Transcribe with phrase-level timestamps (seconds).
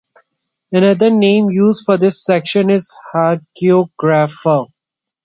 [0.71, 4.65] Another name used for this section is Hagiographa.